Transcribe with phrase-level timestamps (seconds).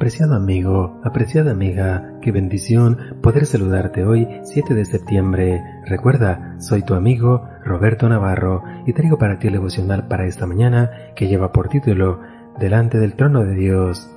[0.00, 5.62] Apreciado amigo, apreciada amiga, qué bendición poder saludarte hoy 7 de septiembre.
[5.84, 10.90] Recuerda, soy tu amigo Roberto Navarro y traigo para ti el devocional para esta mañana
[11.14, 12.18] que lleva por título
[12.58, 14.10] Delante del trono de Dios.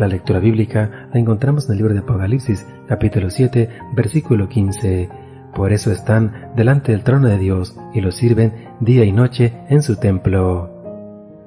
[0.00, 5.08] La lectura bíblica la encontramos en el libro de Apocalipsis, capítulo 7, versículo 15.
[5.54, 9.82] Por eso están delante del trono de Dios y lo sirven día y noche en
[9.82, 10.75] su templo.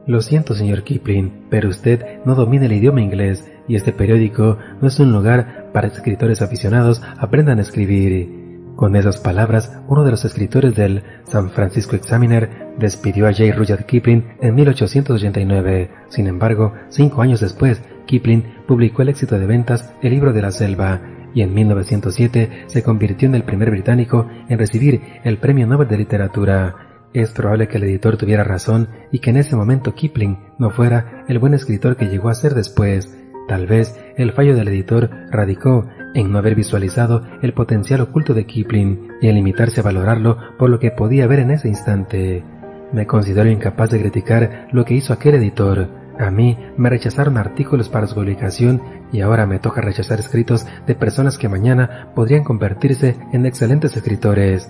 [0.09, 4.87] Lo siento, señor Kipling, pero usted no domina el idioma inglés y este periódico no
[4.87, 8.27] es un lugar para escritores aficionados aprendan a escribir.
[8.75, 12.49] Con esas palabras, uno de los escritores del San Francisco Examiner
[12.79, 13.53] despidió a J.
[13.55, 15.91] Rudyard Kipling en 1889.
[16.07, 20.49] Sin embargo, cinco años después, Kipling publicó el éxito de ventas El libro de la
[20.49, 21.01] selva
[21.35, 25.97] y en 1907 se convirtió en el primer británico en recibir el Premio Nobel de
[25.99, 26.88] Literatura.
[27.13, 31.25] Es probable que el editor tuviera razón y que en ese momento Kipling no fuera
[31.27, 33.15] el buen escritor que llegó a ser después.
[33.47, 38.45] Tal vez el fallo del editor radicó en no haber visualizado el potencial oculto de
[38.45, 42.43] Kipling y en limitarse a valorarlo por lo que podía ver en ese instante.
[42.93, 45.89] Me considero incapaz de criticar lo que hizo aquel editor.
[46.19, 50.93] A mí me rechazaron artículos para su publicación y ahora me toca rechazar escritos de
[50.93, 54.69] personas que mañana podrían convertirse en excelentes escritores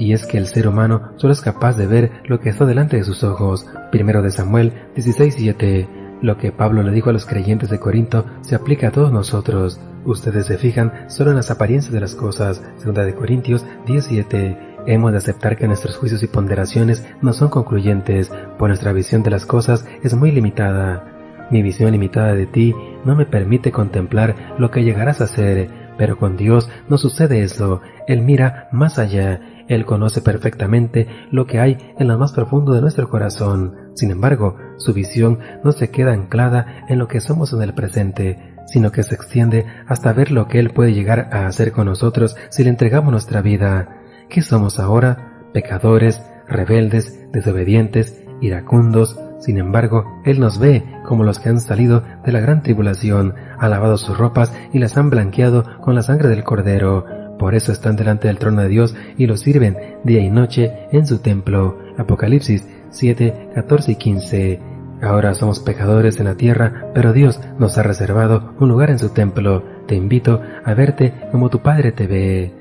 [0.00, 2.96] y es que el ser humano solo es capaz de ver lo que está delante
[2.96, 3.66] de sus ojos.
[3.92, 5.88] Primero de Samuel 16:7.
[6.22, 9.78] Lo que Pablo le dijo a los creyentes de Corinto se aplica a todos nosotros.
[10.06, 12.62] Ustedes se fijan solo en las apariencias de las cosas.
[12.78, 14.58] Segunda de Corintios 17.
[14.86, 19.30] Hemos de aceptar que nuestros juicios y ponderaciones no son concluyentes, pues nuestra visión de
[19.30, 21.04] las cosas es muy limitada.
[21.50, 22.74] Mi visión limitada de ti
[23.04, 25.68] no me permite contemplar lo que llegarás a ser,
[25.98, 27.82] pero con Dios no sucede eso.
[28.06, 29.40] Él mira más allá
[29.70, 33.92] él conoce perfectamente lo que hay en lo más profundo de nuestro corazón.
[33.94, 38.56] Sin embargo, su visión no se queda anclada en lo que somos en el presente,
[38.66, 42.34] sino que se extiende hasta ver lo que Él puede llegar a hacer con nosotros
[42.50, 44.00] si le entregamos nuestra vida.
[44.28, 45.46] ¿Qué somos ahora?
[45.52, 49.20] Pecadores, rebeldes, desobedientes, iracundos.
[49.38, 53.70] Sin embargo, Él nos ve como los que han salido de la gran tribulación, han
[53.70, 57.96] lavado sus ropas y las han blanqueado con la sangre del Cordero por eso están
[57.96, 59.74] delante del trono de Dios y lo sirven
[60.04, 61.78] día y noche en su templo.
[61.96, 64.60] Apocalipsis 7, 14 y 15.
[65.00, 69.08] Ahora somos pecadores en la tierra, pero Dios nos ha reservado un lugar en su
[69.08, 69.64] templo.
[69.88, 72.52] Te invito a verte como tu Padre te ve.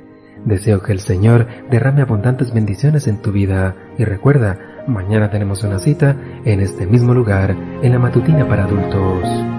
[0.45, 5.79] Deseo que el Señor derrame abundantes bendiciones en tu vida y recuerda, mañana tenemos una
[5.79, 6.16] cita
[6.46, 7.53] en este mismo lugar,
[7.84, 9.59] en la matutina para adultos.